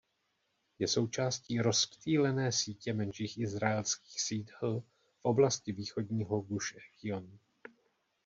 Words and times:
Je 0.79 0.87
součástí 0.87 1.59
rozptýlené 1.61 2.51
sítě 2.51 2.93
menších 2.93 3.37
izraelských 3.37 4.21
sídel 4.21 4.81
v 5.19 5.19
oblasti 5.21 5.71
východního 5.71 6.41
Guš 6.41 6.75
Ecion. 6.75 7.39